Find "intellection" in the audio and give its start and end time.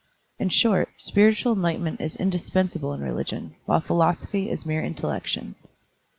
4.83-5.53